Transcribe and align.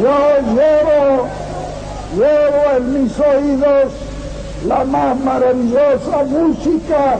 Yo 0.00 0.38
llevo, 0.54 1.28
llevo 2.16 2.76
en 2.76 3.02
mis 3.02 3.18
oídos 3.18 3.92
la 4.66 4.84
más 4.84 5.18
maravillosa 5.18 6.24
música. 6.24 7.18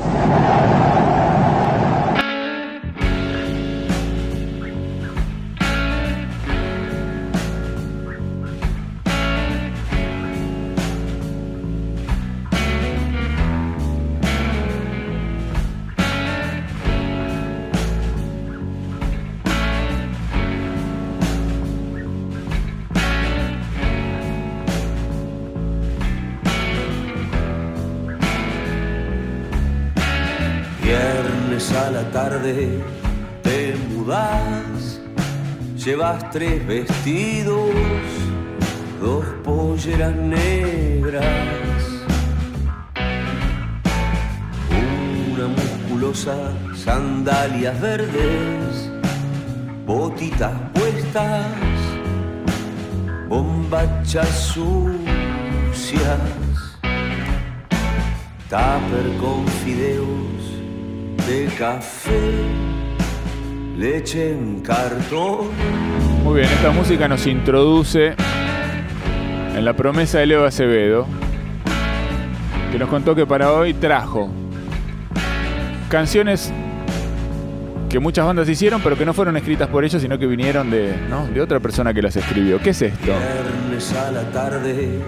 A 31.88 31.90
la 31.90 32.10
tarde 32.10 32.82
te 33.42 33.74
mudas, 33.88 35.00
llevas 35.82 36.30
tres 36.30 36.66
vestidos, 36.66 37.70
dos 39.00 39.24
polleras 39.42 40.14
negras, 40.14 41.24
una 45.32 45.46
musculosa 45.48 46.36
sandalias 46.74 47.80
verdes, 47.80 48.90
botitas 49.86 50.52
puestas, 50.74 51.46
bombachas 53.30 54.52
sucias, 54.52 56.20
tupper 58.50 59.06
con 59.22 59.46
fideos 59.64 60.57
de 61.28 61.46
café, 61.58 62.18
leche 63.76 64.32
en 64.32 64.60
cartón. 64.60 65.48
Muy 66.24 66.40
bien, 66.40 66.50
esta 66.50 66.70
música 66.70 67.06
nos 67.06 67.26
introduce 67.26 68.14
en 69.54 69.62
la 69.62 69.74
promesa 69.74 70.20
de 70.20 70.26
Leo 70.26 70.46
Acevedo, 70.46 71.06
que 72.72 72.78
nos 72.78 72.88
contó 72.88 73.14
que 73.14 73.26
para 73.26 73.52
hoy 73.52 73.74
trajo 73.74 74.30
canciones 75.90 76.50
que 77.90 77.98
muchas 77.98 78.24
bandas 78.24 78.48
hicieron, 78.48 78.80
pero 78.80 78.96
que 78.96 79.04
no 79.04 79.12
fueron 79.12 79.36
escritas 79.36 79.68
por 79.68 79.84
ellos, 79.84 80.00
sino 80.00 80.18
que 80.18 80.26
vinieron 80.26 80.70
de, 80.70 80.94
¿no? 81.10 81.26
de 81.26 81.42
otra 81.42 81.60
persona 81.60 81.92
que 81.92 82.00
las 82.00 82.16
escribió. 82.16 82.58
¿Qué 82.58 82.70
es 82.70 82.80
esto? 82.80 83.04
Viernes 83.04 83.92
a 83.92 84.12
la 84.12 84.22
tarde. 84.30 84.98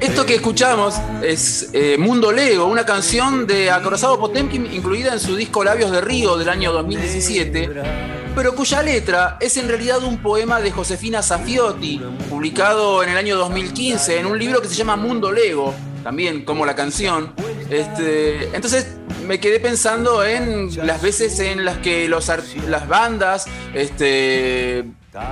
Esto 0.00 0.24
que 0.24 0.34
escuchamos 0.34 0.94
es 1.22 1.68
eh, 1.74 1.98
Mundo 1.98 2.32
Lego, 2.32 2.64
una 2.64 2.86
canción 2.86 3.46
de 3.46 3.70
Acorazado 3.70 4.18
Potemkin 4.18 4.72
incluida 4.72 5.12
en 5.12 5.20
su 5.20 5.36
disco 5.36 5.62
Labios 5.62 5.90
de 5.90 6.00
Río 6.00 6.38
del 6.38 6.48
año 6.48 6.72
2017, 6.72 7.70
pero 8.34 8.54
cuya 8.54 8.82
letra 8.82 9.36
es 9.40 9.58
en 9.58 9.68
realidad 9.68 10.02
un 10.02 10.22
poema 10.22 10.58
de 10.62 10.70
Josefina 10.70 11.20
Safiotti, 11.20 12.00
publicado 12.30 13.02
en 13.02 13.10
el 13.10 13.18
año 13.18 13.36
2015 13.36 14.20
en 14.20 14.24
un 14.24 14.38
libro 14.38 14.62
que 14.62 14.68
se 14.68 14.74
llama 14.74 14.96
Mundo 14.96 15.30
Lego, 15.30 15.74
también 16.02 16.46
como 16.46 16.64
la 16.64 16.74
canción. 16.74 17.34
Este, 17.68 18.44
entonces 18.56 18.86
me 19.26 19.38
quedé 19.38 19.60
pensando 19.60 20.24
en 20.24 20.74
las 20.86 21.02
veces 21.02 21.38
en 21.40 21.66
las 21.66 21.76
que 21.78 22.08
los 22.08 22.26
las 22.68 22.88
bandas 22.88 23.46
este, 23.74 24.86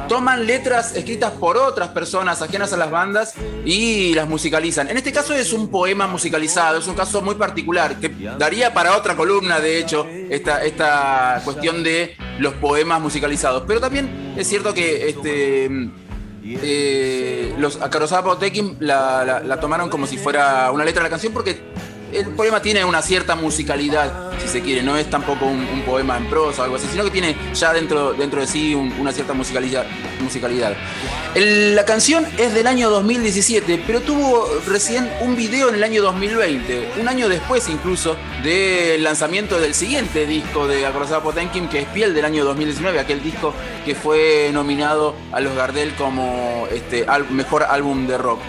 toman 0.09 0.45
letras 0.47 0.95
escritas 0.97 1.31
por 1.33 1.57
otras 1.57 1.89
personas 1.91 2.43
ajenas 2.43 2.73
a 2.73 2.77
las 2.77 2.91
bandas 2.91 3.35
y 3.65 4.13
las 4.15 4.29
musicalizan. 4.29 4.89
En 4.89 4.97
este 4.97 5.13
caso 5.13 5.35
es 5.35 5.53
un 5.53 5.69
poema 5.69 6.07
musicalizado, 6.07 6.79
es 6.79 6.87
un 6.89 6.95
caso 6.95 7.23
muy 7.23 7.37
particular 7.37 7.97
que 8.01 8.09
daría 8.39 8.75
para 8.75 8.97
otra 8.97 9.15
columna, 9.17 9.61
de 9.61 9.79
hecho, 9.79 10.07
esta, 10.31 10.65
esta 10.65 11.41
cuestión 11.45 11.83
de 11.85 12.17
los 12.39 12.55
poemas 12.55 13.01
musicalizados. 13.01 13.63
Pero 13.67 13.81
también 13.81 14.35
es 14.37 14.49
cierto 14.49 14.75
que 14.75 15.09
este, 15.09 15.69
eh, 16.45 17.55
los 17.59 17.81
Akarosaba 17.81 18.33
Potekin 18.35 18.77
la, 18.81 19.25
la- 19.25 19.41
la 19.41 19.61
tomaron 19.61 19.89
como 19.91 20.07
si 20.07 20.17
fuera 20.19 20.71
una 20.73 20.85
letra 20.85 21.03
de 21.03 21.07
la 21.09 21.11
canción 21.11 21.33
porque 21.33 21.61
el 22.13 22.27
poema 22.29 22.61
tiene 22.63 22.85
una 22.85 23.03
cierta 23.03 23.35
musicalidad, 23.35 24.33
si 24.41 24.49
se 24.49 24.61
quiere, 24.63 24.83
no 24.83 24.97
es 24.97 25.09
tampoco 25.11 25.47
un, 25.47 25.83
poema 25.87 26.17
en 26.17 26.27
prosa 26.27 26.63
o 26.63 26.65
algo 26.65 26.77
así, 26.77 26.87
sino 26.91 27.05
que 27.05 27.11
tiene 27.11 27.37
ya 27.55 27.73
dentro, 27.73 28.13
dentro 28.13 28.41
de 28.41 28.47
sí 28.47 28.75
un- 28.75 28.93
una 28.99 29.13
cierta 29.13 29.33
musicalidad. 29.33 29.87
la 31.35 31.85
canción 31.85 32.27
es 32.37 32.53
del 32.55 32.67
año 32.67 32.91
2017, 32.91 33.83
pero 33.87 34.01
tuvo 34.01 34.47
recién 34.67 35.09
un 35.21 35.37
video 35.37 35.69
en 35.69 35.77
el 35.77 35.85
año 35.85 36.03
2020, 36.03 36.91
un 37.01 37.09
año 37.09 37.29
después 37.29 37.69
incluso 37.69 38.17
del 38.43 39.03
lanzamiento 39.05 39.59
del 39.59 39.75
siguiente 39.75 40.27
disco 40.27 40.67
de 40.67 40.85
Acorazada 40.87 41.23
Potemkin, 41.23 41.69
que 41.69 41.81
es 41.81 41.87
Piel 41.89 42.15
del 42.15 42.25
año 42.25 42.45
2019, 42.45 42.99
aquel 43.01 43.23
disco 43.23 43.55
que 43.85 43.95
fue 43.95 44.51
nominado 44.53 45.15
a 45.33 45.41
los 45.41 45.55
Gardel 45.55 45.95
como 45.95 46.67
este, 46.73 47.07
mejor 47.31 47.63
álbum 47.65 48.07
de 48.07 48.19
rock. 48.19 48.41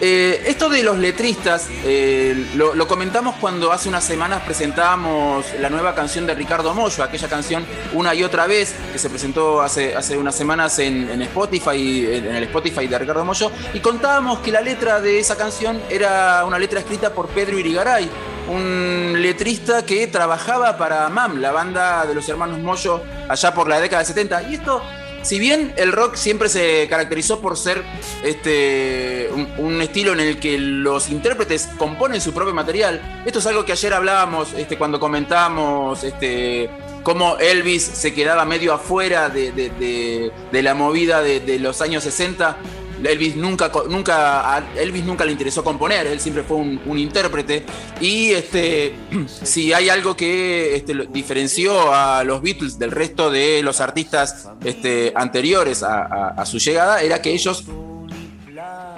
Eh, 0.00 0.42
esto 0.46 0.68
de 0.68 0.82
los 0.82 0.98
letristas, 0.98 1.68
eh, 1.84 2.50
lo, 2.56 2.86
comentamos 2.88 3.36
cuando 3.40 3.72
hace 3.72 3.88
unas 3.88 4.04
semanas 4.04 4.42
presentábamos 4.42 5.46
la 5.60 5.70
nueva 5.70 5.94
canción 5.94 6.26
de 6.26 6.34
Ricardo 6.34 6.74
Mollo, 6.74 7.04
aquella 7.04 7.28
canción 7.28 7.64
una 7.92 8.14
y 8.14 8.24
otra 8.24 8.46
vez 8.46 8.74
que 8.92 8.98
se 8.98 9.08
presentó 9.08 9.62
hace, 9.62 9.94
hace 9.94 10.18
unas 10.18 10.34
semanas 10.34 10.78
en, 10.80 11.08
en 11.08 11.22
Spotify, 11.22 12.06
en 12.06 12.34
el 12.34 12.44
Spotify 12.44 12.88
de 12.88 12.98
Ricardo 12.98 13.24
Mollo, 13.24 13.50
y 13.72 13.80
contábamos 13.80 14.40
que 14.40 14.50
la 14.50 14.60
letra 14.60 15.00
de 15.00 15.20
esa 15.20 15.36
canción 15.36 15.80
era 15.88 16.44
una 16.44 16.58
letra 16.58 16.80
escrita 16.80 17.12
por 17.14 17.28
Pedro 17.28 17.58
Irigaray, 17.58 18.10
un 18.48 19.14
letrista 19.20 19.86
que 19.86 20.06
trabajaba 20.08 20.76
para 20.76 21.08
MAM, 21.08 21.40
la 21.40 21.52
banda 21.52 22.04
de 22.04 22.14
los 22.14 22.28
hermanos 22.28 22.58
Mollo, 22.58 23.02
allá 23.28 23.54
por 23.54 23.68
la 23.68 23.80
década 23.80 24.00
de 24.00 24.06
70. 24.06 24.42
Y 24.50 24.54
esto 24.54 24.82
si 25.24 25.38
bien 25.38 25.72
el 25.76 25.90
rock 25.92 26.14
siempre 26.14 26.48
se 26.48 26.86
caracterizó 26.88 27.40
por 27.40 27.56
ser 27.56 27.82
este, 28.22 29.28
un, 29.58 29.80
estilo 29.82 30.12
en 30.12 30.20
el 30.20 30.38
que 30.38 30.58
los 30.58 31.08
intérpretes 31.10 31.68
componen 31.78 32.20
su 32.20 32.32
propio 32.32 32.54
material, 32.54 33.22
esto 33.26 33.38
es 33.38 33.46
algo 33.46 33.64
que 33.64 33.72
ayer 33.72 33.92
hablábamos 33.94 34.52
este, 34.54 34.76
cuando 34.78 35.00
comentábamos 35.00 36.04
este, 36.04 36.70
cómo 37.02 37.38
Elvis 37.38 37.82
se 37.82 38.14
quedaba 38.14 38.44
medio 38.44 38.72
afuera 38.74 39.28
de, 39.28 39.52
de- 39.52 39.70
de- 39.70 40.32
de 40.52 40.62
la 40.62 40.74
movida 40.74 41.22
de, 41.22 41.40
de 41.40 41.58
los 41.58 41.80
años 41.80 42.04
60. 42.04 42.56
Elvis 43.06 43.36
nunca, 43.36 43.70
nunca, 43.88 44.56
a 44.56 44.62
Elvis 44.76 45.04
nunca 45.04 45.24
le 45.24 45.32
interesó 45.32 45.62
componer, 45.64 46.06
él 46.06 46.20
siempre 46.20 46.42
fue 46.42 46.56
un, 46.56 46.80
un 46.86 46.98
intérprete. 46.98 47.64
Y 48.00 48.30
este, 48.32 48.94
si 49.42 49.72
hay 49.72 49.88
algo 49.88 50.16
que 50.16 50.76
este, 50.76 50.94
diferenció 51.12 51.92
a 51.94 52.24
los 52.24 52.40
Beatles 52.42 52.78
del 52.78 52.90
resto 52.90 53.30
de 53.30 53.62
los 53.62 53.80
artistas 53.80 54.48
este, 54.64 55.12
anteriores 55.14 55.82
a, 55.82 56.02
a- 56.02 56.28
a 56.36 56.46
su 56.46 56.58
llegada, 56.58 57.02
era 57.02 57.20
que 57.22 57.32
ellos 57.32 57.64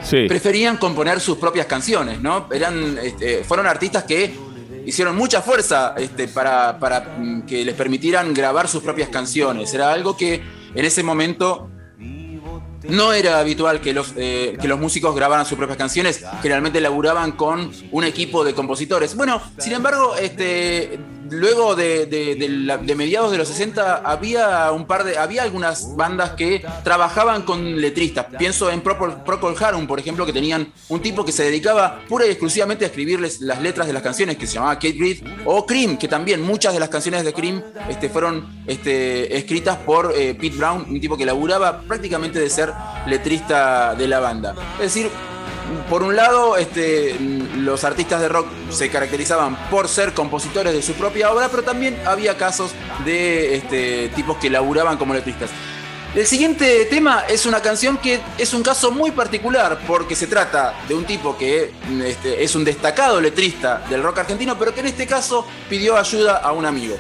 Sí. 0.03 0.27
preferían 0.29 0.77
componer 0.77 1.21
sus 1.21 1.39
propias 1.39 1.67
canciones, 1.67 2.21
¿no? 2.21 2.49
Eran, 2.53 2.99
este, 3.03 3.43
fueron 3.43 3.67
artistas 3.67 4.05
que 4.05 4.33
hicieron 4.85 5.17
mucha 5.17 5.43
fuerza 5.43 5.95
este, 5.97 6.29
para, 6.29 6.79
para, 6.79 7.17
mm, 7.19 7.43
que 7.43 7.65
les 7.65 7.75
permitieran 7.75 8.33
grabar 8.35 8.69
sus 8.69 8.83
propias 8.83 9.09
canciones. 9.09 9.73
Era 9.75 9.93
algo 9.93 10.17
que 10.17 10.43
en 10.75 10.85
ese 10.85 11.03
momento 11.03 11.71
no 12.89 13.13
era 13.13 13.39
habitual 13.39 13.81
que 13.81 13.93
los, 13.93 14.13
eh, 14.17 14.57
que 14.61 14.69
los 14.69 14.79
músicos 14.79 15.15
grabaran 15.15 15.47
sus 15.47 15.59
propias 15.59 15.79
canciones, 15.79 16.25
generalmente 16.43 16.81
laburaban 16.81 17.33
con 17.33 17.71
un 17.91 18.05
equipo 18.05 18.45
de 18.45 18.55
compositores. 18.55 19.17
Bueno, 19.17 19.41
sin 19.59 19.73
embargo, 19.73 20.15
este, 20.17 20.99
luego 21.31 21.75
de, 21.75 22.47
la- 22.49 22.79
de 22.79 22.95
mediados 22.95 23.31
de 23.31 23.39
los 23.39 23.49
60 23.49 23.97
había 24.05 24.71
un 24.73 24.87
par 24.87 25.05
de, 25.05 25.19
había 25.19 25.43
algunas 25.43 25.97
bandas 25.97 26.31
que 26.33 26.65
trabajaban 26.85 27.43
con 27.43 27.81
letristas. 27.81 28.27
Pienso 28.39 28.71
en 28.71 28.81
Procol, 28.81 29.23
Procol 29.25 29.55
Harum, 29.61 29.87
por 29.87 29.99
ejemplo, 29.99 30.25
que 30.27 30.33
tenían 30.33 30.73
un 30.89 31.01
tipo 31.01 31.25
que 31.25 31.33
se 31.33 31.45
dedicaba 31.45 32.01
pura 32.09 32.27
y 32.27 32.31
exclusivamente 32.31 32.85
a 32.85 32.89
escribirles 32.89 33.41
las 33.41 33.61
letras 33.63 33.87
de 33.87 33.93
las 33.93 34.03
canciones, 34.03 34.37
que 34.37 34.47
se 34.47 34.55
llamaba 34.55 34.75
Kate 34.75 34.97
Reed, 34.99 35.23
o 35.45 35.65
Cream, 35.67 35.97
que 35.99 36.09
también 36.09 36.43
muchas 36.43 36.75
de 36.75 36.81
las 36.81 36.89
canciones 36.89 37.25
de 37.25 37.33
Cream 37.33 37.63
este, 37.89 38.09
fueron 38.09 38.63
este, 38.67 39.37
escritas 39.37 39.77
por 39.79 40.13
eh, 40.17 40.35
Pete 40.35 40.57
Brown, 40.57 40.87
un 40.89 41.01
tipo 41.01 41.17
que 41.17 41.25
laburaba 41.27 41.81
prácticamente 41.83 42.39
de 42.39 42.51
ser 42.51 42.73
letrista 43.07 43.95
de 43.95 44.09
la 44.09 44.21
banda. 44.21 44.55
Es 44.75 44.95
decir, 44.95 45.11
por 45.89 46.03
un 46.03 46.17
lado, 46.17 46.57
este, 46.57 47.17
los 47.57 47.85
artistas 47.85 48.21
de 48.21 48.29
rock 48.29 48.49
se 48.71 48.91
caracterizaban 48.91 49.57
por 49.71 49.89
ser 49.89 50.13
compositores 50.15 50.73
de 50.73 50.83
su 50.83 50.95
propia 50.95 51.31
obra, 51.31 51.49
pero 51.49 51.63
también 51.63 51.99
había 52.07 52.37
casos 52.37 52.73
de 53.05 53.57
este, 53.57 54.09
tipos 54.11 54.37
que 54.39 54.51
laburaban 54.51 54.99
como 54.99 55.15
letristas. 55.15 55.51
El 56.15 56.27
siguiente 56.27 56.87
tema 56.87 57.25
es 57.29 57.45
una 57.45 57.61
canción 57.61 57.99
que 57.99 58.21
es 58.39 58.55
un 58.55 58.63
caso 58.63 58.91
muy 58.91 59.11
particular 59.11 59.79
porque 59.87 60.17
se 60.17 60.27
trata 60.27 60.75
de 60.89 60.95
un 60.95 61.05
tipo 61.05 61.37
que 61.37 61.73
este, 62.05 62.43
es 62.43 62.55
un 62.55 62.65
destacado 62.65 63.21
letrista 63.21 63.85
del 63.91 64.03
rock 64.03 64.21
argentino, 64.21 64.59
pero 64.59 64.73
que 64.73 64.81
en 64.81 64.87
este 64.87 65.07
caso 65.07 65.47
pidió 65.69 65.99
ayuda 65.99 66.39
a 66.39 66.53
un 66.53 66.65
amigo. 66.65 66.97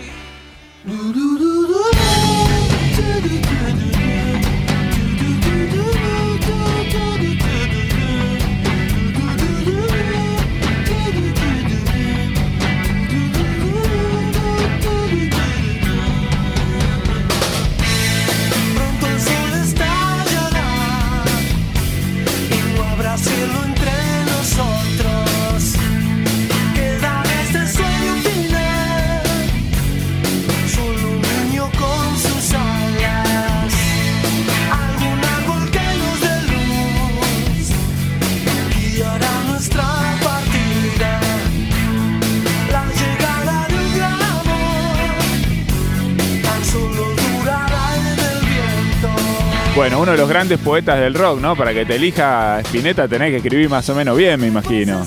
Bueno, 49.77 50.01
uno 50.01 50.13
de 50.13 50.17
los 50.17 50.27
grandes 50.27 50.59
poetas 50.59 50.99
del 50.99 51.13
rock, 51.13 51.39
¿no? 51.39 51.55
Para 51.55 51.75
que 51.75 51.85
te 51.85 51.97
elija 51.97 52.61
Spinetta 52.61 53.07
tenés 53.07 53.29
que 53.29 53.37
escribir 53.37 53.69
más 53.69 53.87
o 53.91 53.95
menos 53.95 54.17
bien, 54.17 54.41
me 54.41 54.47
imagino. 54.47 55.07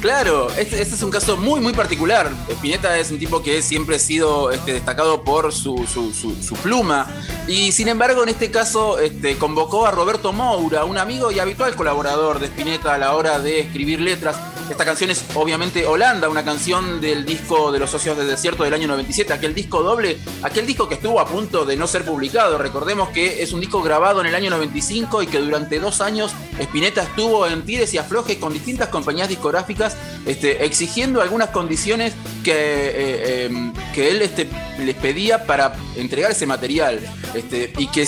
Claro, 0.00 0.48
este, 0.56 0.80
este, 0.80 0.94
es 0.94 1.02
un 1.02 1.10
caso 1.10 1.36
muy, 1.36 1.58
muy 1.60 1.72
particular. 1.72 2.30
Spinetta 2.48 2.96
es 2.96 3.10
un 3.10 3.18
tipo 3.18 3.42
que 3.42 3.60
siempre 3.60 3.96
ha 3.96 3.98
sido 3.98 4.52
este, 4.52 4.74
destacado 4.74 5.24
por 5.24 5.52
su, 5.52 5.84
su, 5.88 6.56
pluma. 6.62 7.08
Y 7.48 7.72
sin 7.72 7.88
embargo, 7.88 8.22
en 8.22 8.28
este 8.28 8.52
caso, 8.52 9.00
este, 9.00 9.36
convocó 9.36 9.84
a 9.84 9.90
Roberto 9.90 10.32
Moura, 10.32 10.84
un 10.84 10.96
amigo 10.96 11.32
y 11.32 11.40
habitual 11.40 11.74
colaborador 11.74 12.38
de 12.38 12.46
Spinetta 12.46 12.94
a 12.94 12.98
la 12.98 13.14
hora 13.14 13.40
de 13.40 13.58
escribir 13.58 14.00
letras. 14.00 14.36
Esta 14.70 14.84
canción 14.84 15.10
es 15.10 15.24
obviamente 15.34 15.86
Holanda, 15.86 16.28
una 16.28 16.44
canción 16.44 17.00
del 17.00 17.24
disco 17.24 17.72
de 17.72 17.78
los 17.78 17.90
Socios 17.90 18.16
del 18.16 18.26
Desierto 18.26 18.64
del 18.64 18.72
año 18.72 18.88
97, 18.88 19.32
aquel 19.32 19.54
disco 19.54 19.82
doble, 19.82 20.18
aquel 20.42 20.66
disco 20.66 20.88
que 20.88 20.94
estuvo 20.94 21.20
a 21.20 21.26
punto 21.26 21.64
de 21.64 21.76
no 21.76 21.86
ser 21.86 22.04
publicado. 22.04 22.58
Recordemos 22.58 23.10
que 23.10 23.42
es 23.42 23.52
un 23.52 23.60
disco 23.60 23.82
grabado 23.82 24.20
en 24.20 24.26
el 24.28 24.34
año 24.34 24.50
95 24.50 25.22
y 25.22 25.26
que 25.26 25.38
durante 25.38 25.78
dos 25.78 26.00
años 26.00 26.32
Spinetta 26.58 27.02
estuvo 27.02 27.46
en 27.46 27.62
tires 27.62 27.92
y 27.94 27.98
aflojes 27.98 28.38
con 28.38 28.52
distintas 28.52 28.88
compañías 28.88 29.28
discográficas 29.28 29.96
este, 30.26 30.64
exigiendo 30.64 31.20
algunas 31.20 31.50
condiciones 31.50 32.14
que, 32.44 32.52
eh, 32.54 33.44
em, 33.44 33.72
que 33.94 34.10
él 34.10 34.22
este, 34.22 34.48
les 34.78 34.94
pedía 34.94 35.44
para 35.44 35.74
entregar 35.96 36.30
ese 36.30 36.46
material. 36.46 37.00
Este, 37.34 37.72
y 37.78 37.88
que 37.88 38.02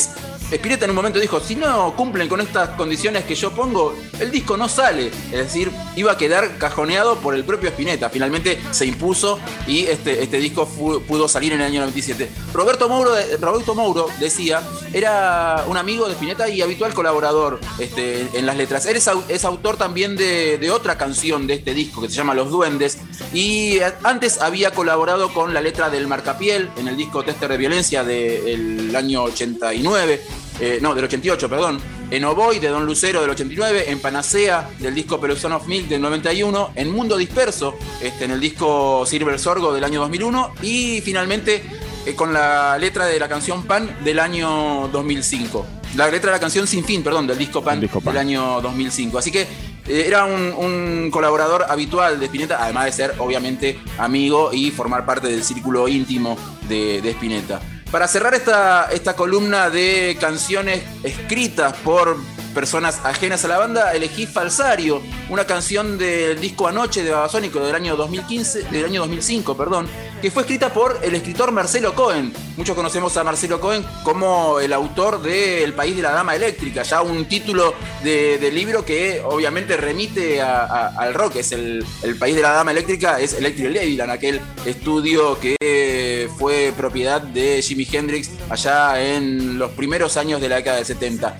Spinetta 0.50 0.85
en 0.85 0.91
un 0.91 0.96
momento 0.96 1.19
dijo, 1.19 1.41
si 1.41 1.56
no 1.56 1.94
cumplen 1.96 2.29
con 2.29 2.41
estas 2.41 2.70
condiciones 2.70 3.25
que 3.25 3.35
yo 3.35 3.52
pongo, 3.52 3.94
el 4.20 4.31
disco 4.31 4.56
no 4.56 4.69
sale. 4.69 5.08
Es 5.32 5.38
decir, 5.38 5.70
iba 5.96 6.12
a 6.12 6.19
quedar 6.19 6.58
cajoneado 6.58 7.17
por 7.17 7.35
el 7.35 7.44
propio 7.44 7.70
Spinetta. 7.70 8.11
Finalmente 8.11 8.61
se 8.70 8.87
impuso 8.87 9.38
y 9.67 9.87
este, 9.87 10.23
este 10.23 10.38
disco 10.38 10.67
pudo 10.67 11.29
salir 11.29 11.52
en 11.52 11.61
el 11.61 11.67
año 11.67 11.81
97. 11.81 12.31
Roberto 12.52 12.88
Mouro, 12.88 13.12
Roberto 13.41 13.75
Mouro 13.75 14.08
decía, 14.20 14.62
era 14.93 15.64
un 15.67 15.76
amigo 15.76 16.06
de 16.06 16.12
Spinetta 16.12 16.49
y 16.49 16.62
habitual 16.62 16.94
colaborador 16.94 17.61
este, 17.79 18.29
en 18.35 18.46
las 18.46 18.56
letras. 18.56 18.87
Él 18.87 18.96
es, 18.96 19.44
autor 19.44 19.76
también 19.76 20.17
de, 20.17 20.58
de, 20.58 20.70
otra 20.70 20.96
canción 20.96 21.46
de 21.46 21.55
este 21.55 21.75
disco 21.75 22.00
que 22.00 22.08
se 22.08 22.14
llama 22.14 22.35
Los 22.35 22.50
Duendes 22.50 22.99
y 23.32 23.78
antes 24.02 24.40
había 24.40 24.70
colaborado 24.70 25.32
con 25.32 25.55
la 25.55 25.61
letra 25.61 25.90
del 25.90 26.06
Marcapiel 26.06 26.70
en 26.76 26.88
el 26.88 26.96
disco 26.96 27.22
Tester 27.22 27.50
de 27.50 27.56
Violencia 27.56 28.05
del 28.05 28.94
año 28.94 29.25
89. 29.25 30.20
Eh, 30.61 30.78
no, 30.81 30.94
del 30.94 31.05
88, 31.05 31.49
perdón, 31.49 31.81
en 32.11 32.25
Oboy 32.25 32.61
de 32.61 32.69
Don 32.69 32.87
Lucero 32.87 33.20
del 33.20 33.31
89, 33.31 33.87
en 33.88 33.99
Panacea 33.99 34.70
del 34.78 34.94
disco 34.94 35.20
Pelusion 35.20 35.52
of 35.52 35.66
Milk 35.66 35.88
del 35.88 36.00
91, 36.00 36.70
en 36.76 36.93
Mundo 36.93 37.16
Disperso, 37.16 37.76
este, 38.00 38.26
en 38.26 38.31
el 38.31 38.40
disco 38.40 39.05
Silver 39.05 39.38
Sorgo 39.40 39.72
del 39.72 39.82
año 39.82 40.00
2001 40.00 40.55
y 40.62 41.00
finalmente 41.00 41.64
eh, 42.06 42.14
con 42.14 42.32
la 42.32 42.78
letra 42.78 43.06
de 43.06 43.19
la 43.19 43.28
canción 43.28 43.64
Pan 43.64 43.96
del 44.05 44.20
año 44.20 44.88
2005. 44.93 45.67
La 45.96 46.08
letra 46.08 46.31
de 46.31 46.37
la 46.37 46.40
canción 46.40 46.67
Sin 46.67 46.84
Fin, 46.84 47.02
perdón, 47.02 47.26
del 47.26 47.38
disco 47.38 47.62
Pan, 47.62 47.81
del 47.81 48.17
año 48.17 48.60
2005. 48.60 49.19
Así 49.19 49.32
que 49.32 49.46
era 49.86 50.25
un, 50.25 51.10
colaborador 51.10 51.66
habitual 51.69 52.19
de 52.19 52.26
Spinetta, 52.26 52.62
además 52.62 52.86
de 52.86 52.92
ser 52.92 53.14
obviamente 53.19 53.78
amigo 53.98 54.52
y 54.52 54.70
formar 54.70 55.04
parte 55.04 55.28
del 55.28 55.44
círculo 55.44 55.86
íntimo 55.88 56.36
de, 56.69 57.00
de 57.02 57.10
Spinetta. 57.10 57.60
Para 57.90 58.08
cerrar 58.08 58.34
esta, 58.34 58.88
esta 58.92 59.14
columna 59.14 59.70
de 59.70 60.16
canciones 60.20 60.82
escritas 61.04 61.75
por 61.84 62.16
personas 62.54 63.00
ajenas 63.04 63.44
a 63.44 63.48
la 63.48 63.58
banda, 63.58 63.92
elegí 63.92 64.26
Falsario, 64.26 65.02
una 65.28 65.44
canción 65.44 65.98
del 65.98 66.40
disco 66.40 66.66
Anoche 66.66 67.02
de 67.02 67.10
Babasónico 67.10 67.60
del 67.60 67.75
año 67.75 67.96
2015, 67.96 68.64
del 68.70 68.86
año 68.86 69.02
2005, 69.02 69.56
perdón, 69.56 69.88
que 70.24 70.30
fue 70.30 70.44
escrita 70.44 70.72
por 70.72 71.00
el 71.02 71.14
escritor 71.14 71.52
Marcelo 71.52 71.94
Cohen. 71.94 72.32
Muchos 72.56 72.74
conocemos 72.74 73.14
a 73.18 73.24
Marcelo 73.24 73.60
Cohen 73.60 73.84
como 74.04 74.58
el 74.58 74.72
autor 74.72 75.20
de 75.20 75.62
El 75.62 75.74
País 75.74 75.94
de 75.94 76.00
la 76.00 76.12
Dama 76.12 76.34
Eléctrica, 76.34 76.82
ya 76.82 77.02
un 77.02 77.26
título 77.26 77.74
de, 78.02 78.50
libro 78.50 78.86
que 78.86 79.20
obviamente 79.22 79.76
remite 79.76 80.40
al 80.40 81.12
rock, 81.12 81.36
es 81.36 81.52
el, 81.52 81.84
País 82.18 82.36
de 82.36 82.40
la 82.40 82.52
Dama 82.52 82.70
Eléctrica, 82.70 83.20
es 83.20 83.34
Electric 83.34 83.70
Ladyland, 83.74 84.10
aquel 84.10 84.40
estudio 84.64 85.38
que 85.38 86.30
fue 86.38 86.72
propiedad 86.74 87.20
de 87.20 87.60
Jimi 87.60 87.86
Hendrix 87.92 88.30
allá 88.48 89.04
en 89.04 89.58
los 89.58 89.72
primeros 89.72 90.16
años 90.16 90.40
de 90.40 90.48
la 90.48 90.56
década 90.56 90.78
del 90.78 90.86
70. 90.86 91.36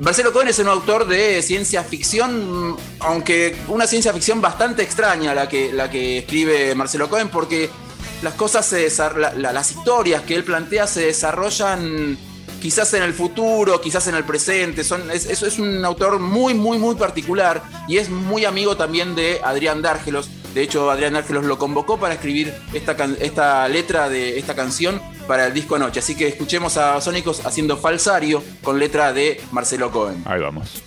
Marcelo 0.00 0.30
Cohen 0.34 0.48
es 0.48 0.58
un 0.58 0.68
autor 0.68 1.06
de 1.06 1.40
ciencia 1.40 1.82
ficción, 1.82 2.76
aunque 3.00 3.56
una 3.68 3.86
ciencia 3.86 4.12
ficción 4.12 4.42
bastante 4.42 4.82
extraña 4.82 5.32
la 5.32 5.48
que, 5.48 5.72
la 5.72 5.90
que 5.90 6.18
escribe 6.18 6.74
Marcelo 6.74 7.08
Cohen, 7.08 7.30
porque 7.30 7.70
las 8.22 8.34
cosas, 8.34 8.66
se 8.66 8.88
las 9.36 9.70
historias 9.70 10.22
que 10.22 10.34
él 10.34 10.44
plantea 10.44 10.86
se 10.86 11.06
desarrollan 11.06 12.18
quizás 12.60 12.92
en 12.94 13.02
el 13.02 13.14
futuro, 13.14 13.80
quizás 13.80 14.06
en 14.08 14.14
el 14.14 14.24
presente. 14.24 14.84
Son, 14.84 15.10
es, 15.10 15.58
un 15.58 15.84
autor 15.84 16.18
muy, 16.18 16.54
muy, 16.54 16.78
muy 16.78 16.94
particular 16.94 17.62
y 17.88 17.98
es 17.98 18.08
muy 18.10 18.44
amigo 18.44 18.76
también 18.76 19.14
de 19.14 19.40
Adrián 19.44 19.82
Dárgelos. 19.82 20.30
De 20.54 20.62
hecho, 20.62 20.90
Adrián 20.90 21.12
Dárgelos 21.12 21.44
lo 21.44 21.58
convocó 21.58 21.98
para 21.98 22.14
escribir 22.14 22.54
esta, 22.72 22.96
esta 23.20 23.68
letra 23.68 24.08
de 24.08 24.38
esta 24.38 24.54
canción 24.54 25.00
para 25.28 25.46
el 25.46 25.54
disco 25.54 25.78
Noche. 25.78 26.00
Así 26.00 26.14
que 26.14 26.28
escuchemos 26.28 26.76
a 26.76 27.00
Sónicos 27.00 27.44
haciendo 27.44 27.76
falsario 27.76 28.42
con 28.62 28.78
letra 28.78 29.12
de 29.12 29.40
Marcelo 29.52 29.90
Cohen. 29.90 30.22
Ahí 30.24 30.40
vamos. 30.40 30.82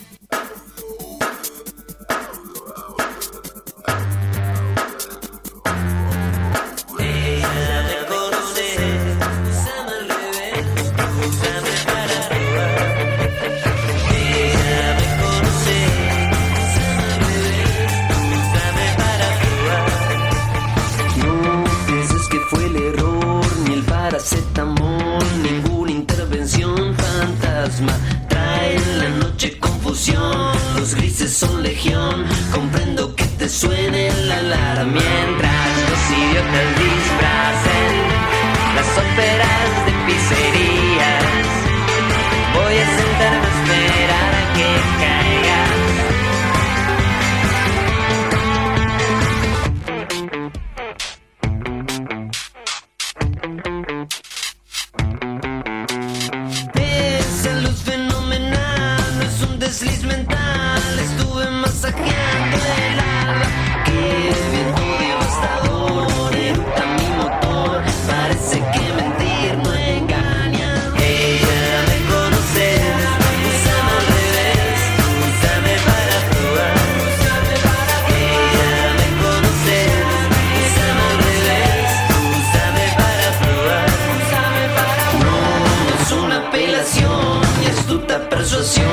cause 88.60 88.78
you 88.78 88.89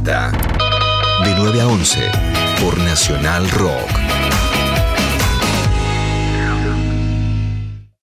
Data. 0.00 0.32
De 1.22 1.34
9 1.34 1.60
a 1.60 1.66
11 1.66 2.10
por 2.62 2.78
Nacional 2.78 3.50
Rock. 3.50 4.11